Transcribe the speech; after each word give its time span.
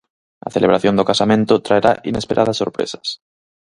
A 0.47 0.49
celebración 0.55 0.95
do 0.99 1.07
casamento 1.09 1.61
traerá 1.65 1.91
inesperadas 2.11 2.59
sorpresas. 2.61 3.07